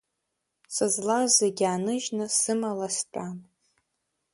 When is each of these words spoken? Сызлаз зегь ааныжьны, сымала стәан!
Сызлаз 0.75 1.29
зегь 1.39 1.63
ааныжьны, 1.67 2.25
сымала 2.39 2.87
стәан! 2.95 3.37